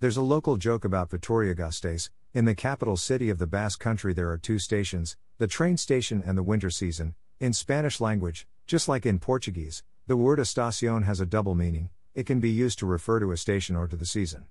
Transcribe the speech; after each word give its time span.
There's 0.00 0.16
a 0.16 0.22
local 0.22 0.56
joke 0.56 0.86
about 0.86 1.10
Vitoria 1.10 1.54
Gasteiz. 1.54 2.08
In 2.32 2.46
the 2.46 2.54
capital 2.54 2.96
city 2.96 3.28
of 3.28 3.36
the 3.36 3.46
Basque 3.46 3.80
Country, 3.80 4.14
there 4.14 4.30
are 4.30 4.38
two 4.38 4.58
stations 4.58 5.18
the 5.36 5.46
train 5.46 5.76
station 5.76 6.22
and 6.24 6.38
the 6.38 6.42
winter 6.42 6.70
season. 6.70 7.14
In 7.38 7.52
Spanish 7.52 8.00
language, 8.00 8.46
just 8.66 8.88
like 8.88 9.04
in 9.04 9.18
Portuguese, 9.18 9.82
the 10.06 10.16
word 10.16 10.38
estación 10.38 11.04
has 11.04 11.20
a 11.20 11.26
double 11.26 11.54
meaning, 11.54 11.90
it 12.14 12.24
can 12.24 12.40
be 12.40 12.48
used 12.48 12.78
to 12.78 12.86
refer 12.86 13.20
to 13.20 13.30
a 13.30 13.36
station 13.36 13.76
or 13.76 13.86
to 13.88 13.94
the 13.94 14.06
season. 14.06 14.46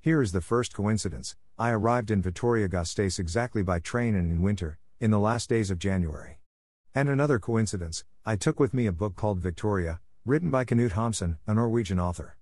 Here 0.00 0.22
is 0.22 0.32
the 0.32 0.40
first 0.40 0.72
coincidence 0.72 1.36
I 1.58 1.68
arrived 1.68 2.10
in 2.10 2.22
Vitoria 2.22 2.66
Gasteiz 2.66 3.18
exactly 3.18 3.62
by 3.62 3.78
train 3.78 4.14
and 4.14 4.32
in 4.32 4.40
winter, 4.40 4.78
in 4.98 5.10
the 5.10 5.18
last 5.18 5.50
days 5.50 5.70
of 5.70 5.78
January. 5.78 6.38
And 6.94 7.10
another 7.10 7.38
coincidence, 7.38 8.04
I 8.24 8.36
took 8.36 8.58
with 8.58 8.72
me 8.72 8.86
a 8.86 8.92
book 8.92 9.16
called 9.16 9.38
Victoria, 9.38 10.00
written 10.24 10.48
by 10.48 10.64
Knut 10.64 10.92
Hamsun, 10.92 11.36
a 11.46 11.52
Norwegian 11.52 12.00
author. 12.00 12.38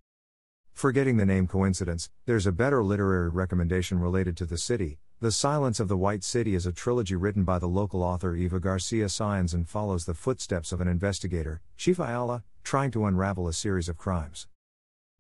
Forgetting 0.73 1.17
the 1.17 1.27
name 1.27 1.47
coincidence, 1.47 2.11
there's 2.27 2.47
a 2.47 2.53
better 2.53 2.83
literary 2.83 3.29
recommendation 3.29 3.99
related 3.99 4.37
to 4.37 4.47
the 4.47 4.57
city. 4.57 4.99
The 5.21 5.31
Silence 5.31 5.79
of 5.81 5.89
the 5.89 5.97
White 5.97 6.25
City 6.25 6.55
is 6.55 6.65
a 6.65 6.73
trilogy 6.73 7.15
written 7.15 7.45
by 7.45 7.59
the 7.59 7.69
local 7.69 8.03
author 8.03 8.35
Eva 8.35 8.59
Garcia 8.59 9.07
Sáenz 9.07 9.53
and 9.53 9.69
follows 9.69 10.07
the 10.07 10.15
footsteps 10.15 10.73
of 10.73 10.81
an 10.81 10.89
investigator, 10.89 11.61
Chief 11.77 11.99
Ayala, 11.99 12.43
trying 12.65 12.91
to 12.93 13.05
unravel 13.05 13.47
a 13.47 13.53
series 13.53 13.89
of 13.89 13.99
crimes. 13.99 14.47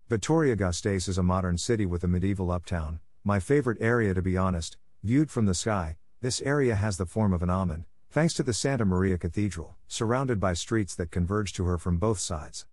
Vitoria 0.09 0.57
Gasteiz 0.57 1.09
is 1.09 1.19
a 1.19 1.23
modern 1.23 1.59
city 1.59 1.85
with 1.85 2.03
a 2.03 2.09
medieval 2.09 2.51
uptown, 2.51 3.01
my 3.23 3.39
favorite 3.39 3.79
area 3.81 4.15
to 4.15 4.23
be 4.23 4.37
honest, 4.37 4.79
viewed 5.03 5.31
from 5.31 5.47
the 5.47 5.55
sky. 5.55 5.97
This 6.23 6.41
area 6.41 6.75
has 6.75 6.97
the 6.97 7.07
form 7.07 7.33
of 7.33 7.43
an 7.43 7.51
almond, 7.51 7.85
thanks 8.11 8.35
to 8.35 8.43
the 8.43 8.53
Santa 8.53 8.85
Maria 8.85 9.19
Cathedral, 9.19 9.77
surrounded 9.87 10.41
by 10.41 10.55
streets 10.55 10.95
that 10.95 11.11
converge 11.11 11.53
to 11.53 11.65
her 11.65 11.79
from 11.79 11.99
both 11.99 12.19
sides. 12.19 12.67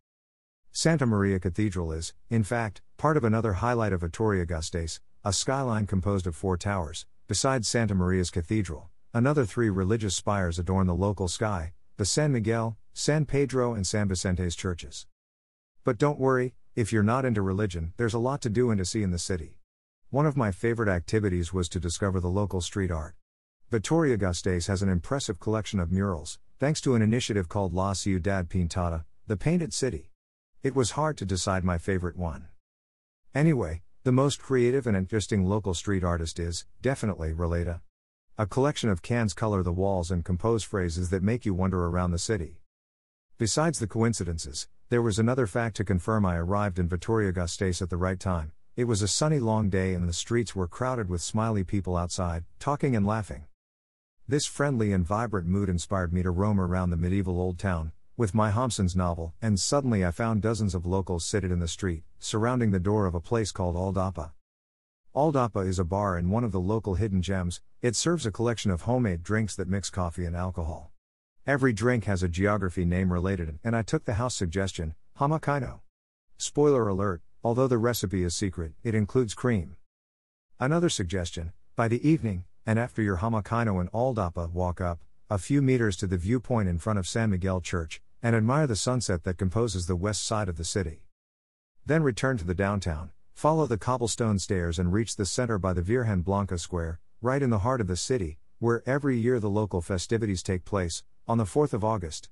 Santa 0.80 1.08
Maria 1.08 1.40
Cathedral 1.40 1.92
is, 1.92 2.14
in 2.30 2.44
fact, 2.44 2.84
part 2.98 3.18
of 3.18 3.24
another 3.24 3.54
highlight 3.54 3.94
of 3.94 4.02
Vitoria 4.02 4.46
Gasteiz, 4.46 5.00
a 5.26 5.34
skyline 5.34 5.88
composed 5.88 6.28
of 6.28 6.36
four 6.36 6.56
towers. 6.56 7.08
Besides 7.28 7.68
Santa 7.68 7.96
Maria's 7.96 8.30
cathedral, 8.30 8.92
another 9.12 9.44
three 9.44 9.72
religious 9.72 10.16
spires 10.16 10.60
adorn 10.60 10.86
the 10.86 10.94
local 10.94 11.28
sky 11.28 11.74
the 11.98 12.06
San 12.06 12.32
Miguel, 12.32 12.78
San 12.94 13.26
Pedro, 13.26 13.74
and 13.74 13.88
San 13.88 14.08
Vicente's 14.08 14.56
churches. 14.56 15.08
But 15.84 15.98
don't 15.98 16.20
worry, 16.20 16.54
if 16.76 16.94
you're 16.94 17.02
not 17.02 17.26
into 17.26 17.42
religion, 17.42 17.94
there's 17.98 18.14
a 18.14 18.20
lot 18.20 18.44
to 18.44 18.50
do 18.52 18.70
and 18.70 18.78
to 18.78 18.86
see 18.86 19.02
in 19.02 19.10
the 19.10 19.18
city. 19.18 19.58
One 20.12 20.28
of 20.28 20.38
my 20.38 20.52
favorite 20.52 20.90
activities 20.90 21.52
was 21.52 21.68
to 21.70 21.80
discover 21.80 22.20
the 22.20 22.28
local 22.28 22.62
street 22.62 22.92
art. 22.92 23.16
Vitoria 23.72 24.16
Gasteiz 24.16 24.68
has 24.68 24.84
an 24.84 24.90
impressive 24.90 25.40
collection 25.40 25.80
of 25.80 25.92
murals, 25.92 26.38
thanks 26.60 26.82
to 26.82 26.94
an 26.94 27.02
initiative 27.02 27.50
called 27.50 27.74
La 27.74 27.94
Ciudad 27.94 28.48
Pintada, 28.48 29.06
the 29.26 29.38
Painted 29.38 29.74
City. 29.74 30.12
It 30.68 30.76
was 30.76 30.92
hard 31.00 31.16
to 31.20 31.26
decide 31.26 31.64
my 31.64 31.78
favorite 31.78 32.18
one. 32.18 32.50
Anyway, 33.34 33.84
the 34.04 34.12
most 34.12 34.42
creative 34.42 34.86
and 34.86 34.98
interesting 34.98 35.46
local 35.46 35.74
street 35.74 36.04
artist 36.04 36.40
is, 36.40 36.66
definitely, 36.82 37.32
Relata. 37.32 37.80
A 38.38 38.46
collection 38.46 38.90
of 38.90 39.02
cans 39.02 39.34
color 39.34 39.64
the 39.64 39.72
walls 39.72 40.12
and 40.12 40.26
compose 40.26 40.66
phrases 40.66 41.10
that 41.10 41.24
make 41.24 41.46
you 41.46 41.54
wander 41.54 41.86
around 41.86 42.12
the 42.12 42.20
city. 42.20 42.60
Besides 43.38 43.80
the 43.80 43.88
coincidences, 43.88 44.68
there 44.90 45.02
was 45.02 45.18
another 45.18 45.48
fact 45.48 45.78
to 45.78 45.86
confirm 45.86 46.26
I 46.26 46.36
arrived 46.36 46.80
in 46.80 46.90
Vitoria 46.90 47.32
Gasteiz 47.32 47.82
at 47.82 47.90
the 47.90 47.96
right 47.96 48.20
time. 48.20 48.52
It 48.76 48.90
was 48.90 49.02
a 49.02 49.08
sunny 49.08 49.40
long 49.40 49.70
day 49.70 49.94
and 49.94 50.06
the 50.06 50.12
streets 50.12 50.54
were 50.54 50.68
crowded 50.68 51.08
with 51.08 51.22
smiley 51.22 51.64
people 51.64 51.96
outside, 51.96 52.44
talking 52.60 52.94
and 52.94 53.08
laughing. 53.08 53.46
This 54.28 54.46
friendly 54.46 54.92
and 54.92 55.06
vibrant 55.08 55.48
mood 55.48 55.70
inspired 55.70 56.12
me 56.12 56.24
to 56.24 56.30
roam 56.30 56.60
around 56.60 56.90
the 56.90 56.98
medieval 56.98 57.40
old 57.40 57.58
town, 57.58 57.94
with 58.18 58.34
my 58.34 58.50
Hamsun's 58.50 58.96
novel, 58.96 59.36
and 59.44 59.60
suddenly 59.60 60.04
I 60.04 60.10
found 60.10 60.42
dozens 60.42 60.74
of 60.74 60.88
locals 60.88 61.24
seated 61.24 61.52
in 61.52 61.60
the 61.60 61.68
street, 61.68 62.04
surrounding 62.18 62.72
the 62.72 62.80
door 62.80 63.06
of 63.06 63.14
a 63.14 63.22
place 63.22 63.52
called 63.52 63.76
Aldapa. 63.76 64.32
Aldapa 65.16 65.68
is 65.68 65.78
a 65.78 65.86
bar 65.86 66.18
and 66.18 66.32
one 66.32 66.44
of 66.44 66.52
the 66.52 66.60
local 66.60 66.96
hidden 66.96 67.22
gems, 67.22 67.62
it 67.84 67.96
serves 67.96 68.26
a 68.26 68.32
collection 68.32 68.72
of 68.72 68.82
homemade 68.82 69.22
drinks 69.22 69.56
that 69.56 69.68
mix 69.68 69.92
coffee 69.92 70.26
and 70.26 70.36
alcohol. 70.36 70.92
Every 71.46 71.74
drink 71.74 72.06
has 72.06 72.24
a 72.24 72.28
geography 72.28 72.86
name 72.86 73.14
related, 73.14 73.60
and 73.64 73.76
I 73.76 73.84
took 73.84 74.06
the 74.06 74.16
house 74.16 74.36
suggestion, 74.36 74.96
Hamakaino. 75.20 75.82
Spoiler 76.38 76.88
alert, 76.88 77.22
although 77.44 77.68
the 77.68 77.78
recipe 77.78 78.24
is 78.24 78.36
secret, 78.36 78.74
it 78.84 78.96
includes 78.96 79.36
cream. 79.36 79.76
Another 80.60 80.90
suggestion, 80.90 81.54
by 81.76 81.88
the 81.88 82.08
evening, 82.08 82.46
and 82.66 82.80
after 82.80 83.04
your 83.04 83.18
Hamakaino 83.18 83.80
and 83.80 83.92
Aldapa, 83.92 84.52
walk 84.52 84.82
up, 84.82 85.00
a 85.30 85.38
few 85.38 85.62
meters 85.62 85.96
to 85.98 86.08
the 86.08 86.18
viewpoint 86.18 86.68
in 86.68 86.80
front 86.80 86.98
of 86.98 87.08
San 87.08 87.30
Miguel 87.30 87.62
Church, 87.62 88.02
and 88.22 88.36
admire 88.36 88.68
the 88.68 88.76
sunset 88.76 89.24
that 89.24 89.38
composes 89.38 89.88
the 89.88 89.96
west 89.96 90.26
side 90.26 90.50
of 90.50 90.58
the 90.58 90.64
city. 90.64 91.04
Then 91.86 92.04
return 92.04 92.38
to 92.38 92.46
the 92.46 92.54
downtown, 92.54 93.12
follow 93.34 93.66
the 93.66 93.78
cobblestone 93.78 94.40
stairs 94.40 94.80
and 94.80 94.92
reach 94.92 95.16
the 95.16 95.26
center 95.26 95.58
by 95.58 95.74
the 95.74 95.82
Virgen 95.82 96.22
Blanca 96.22 96.58
Square, 96.58 97.00
right 97.22 97.42
in 97.42 97.50
the 97.50 97.60
heart 97.60 97.82
of 97.82 97.88
the 97.88 97.96
city, 97.96 98.40
where 98.60 98.82
every 98.88 99.18
year 99.18 99.40
the 99.40 99.50
local 99.50 99.82
festivities 99.82 100.42
take 100.42 100.66
place, 100.66 101.04
on 101.28 101.38
the 101.38 101.46
4th 101.46 101.74
of 101.74 101.84
August. 101.84 102.30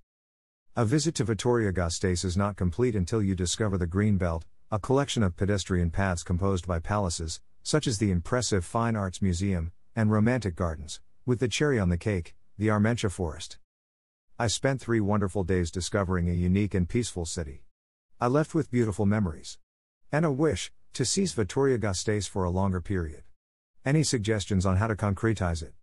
A 0.75 0.83
visit 0.83 1.15
to 1.15 1.23
Vitoria 1.23 1.71
Gasteiz 1.71 2.25
is 2.25 2.35
not 2.35 2.55
complete 2.55 2.95
until 2.95 3.21
you 3.21 3.35
discover 3.35 3.77
the 3.77 3.87
Green 3.87 4.17
Belt, 4.17 4.45
a 4.71 4.79
collection 4.79 5.23
of 5.23 5.37
pedestrian 5.37 5.91
paths 5.91 6.23
composed 6.23 6.67
by 6.67 6.79
palaces, 6.79 7.39
such 7.63 7.87
as 7.87 7.97
the 7.97 8.11
impressive 8.11 8.65
Fine 8.65 8.95
Arts 8.95 9.21
Museum, 9.21 9.71
and 9.95 10.11
romantic 10.11 10.55
gardens, 10.55 10.99
with 11.25 11.39
the 11.39 11.47
cherry 11.47 11.79
on 11.79 11.89
the 11.89 11.97
cake, 11.97 12.35
the 12.57 12.67
Armentia 12.67 13.09
Forest. 13.09 13.57
I 14.37 14.47
spent 14.47 14.81
three 14.81 14.99
wonderful 14.99 15.45
days 15.45 15.71
discovering 15.71 16.29
a 16.29 16.33
unique 16.33 16.73
and 16.73 16.89
peaceful 16.89 17.25
city. 17.25 17.63
I 18.19 18.27
left 18.27 18.53
with 18.53 18.69
beautiful 18.69 19.05
memories. 19.05 19.59
And 20.11 20.25
a 20.25 20.31
wish 20.31 20.73
to 20.91 21.05
seize 21.05 21.31
Vitoria 21.31 21.77
Gasteiz 21.77 22.27
for 22.27 22.43
a 22.43 22.49
longer 22.49 22.81
period. 22.81 23.23
Any 23.85 24.03
suggestions 24.03 24.65
on 24.65 24.75
how 24.75 24.87
to 24.87 24.95
concretize 24.97 25.63
it? 25.63 25.73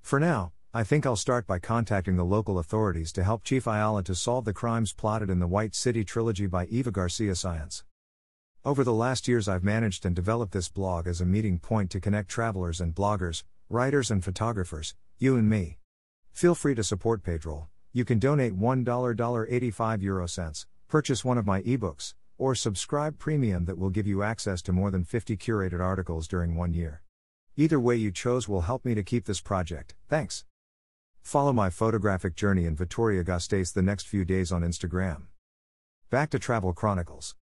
For 0.00 0.20
now, 0.20 0.52
I 0.72 0.84
think 0.84 1.04
I'll 1.04 1.16
start 1.16 1.44
by 1.44 1.58
contacting 1.58 2.14
the 2.14 2.24
local 2.24 2.60
authorities 2.60 3.10
to 3.14 3.24
help 3.24 3.42
Chief 3.42 3.66
Ayala 3.66 4.04
to 4.04 4.14
solve 4.14 4.44
the 4.44 4.52
crimes 4.52 4.92
plotted 4.92 5.28
in 5.28 5.40
the 5.40 5.48
White 5.48 5.74
City 5.74 6.04
trilogy 6.04 6.46
by 6.46 6.66
Eva 6.66 6.92
Garcia 6.92 7.32
Sáenz. 7.32 7.82
Over 8.64 8.84
the 8.84 8.94
last 8.94 9.26
years, 9.26 9.48
I've 9.48 9.64
managed 9.64 10.06
and 10.06 10.14
developed 10.14 10.52
this 10.52 10.68
blog 10.68 11.08
as 11.08 11.20
a 11.20 11.26
meeting 11.26 11.58
point 11.58 11.90
to 11.90 12.00
connect 12.00 12.28
travelers 12.28 12.80
and 12.80 12.94
bloggers, 12.94 13.42
writers 13.68 14.08
and 14.08 14.22
photographers, 14.22 14.94
you 15.18 15.36
and 15.36 15.50
me. 15.50 15.78
Feel 16.30 16.54
free 16.54 16.76
to 16.76 16.84
support 16.84 17.24
Pedro. 17.24 17.70
You 17.94 18.06
can 18.06 18.18
donate 18.18 18.58
$1 18.58 19.46
85 19.50 20.02
euro 20.02 20.26
cents, 20.26 20.66
purchase 20.88 21.24
one 21.24 21.36
of 21.36 21.46
my 21.46 21.60
ebooks, 21.62 22.14
or 22.38 22.54
subscribe 22.54 23.18
premium 23.18 23.66
that 23.66 23.76
will 23.76 23.90
give 23.90 24.06
you 24.06 24.22
access 24.22 24.62
to 24.62 24.72
more 24.72 24.90
than 24.90 25.04
50 25.04 25.36
curated 25.36 25.80
articles 25.80 26.26
during 26.26 26.56
one 26.56 26.72
year. 26.72 27.02
Either 27.54 27.78
way 27.78 27.94
you 27.94 28.10
chose 28.10 28.48
will 28.48 28.62
help 28.62 28.84
me 28.86 28.94
to 28.94 29.02
keep 29.02 29.26
this 29.26 29.42
project. 29.42 29.94
Thanks. 30.08 30.46
Follow 31.20 31.52
my 31.52 31.68
photographic 31.68 32.34
journey 32.34 32.64
in 32.64 32.74
Vitoria 32.74 33.22
Gasteiz 33.24 33.74
the 33.74 33.82
next 33.82 34.08
few 34.08 34.24
days 34.24 34.50
on 34.50 34.62
Instagram. 34.62 35.24
Back 36.08 36.30
to 36.30 36.38
Travel 36.38 36.72
Chronicles. 36.72 37.34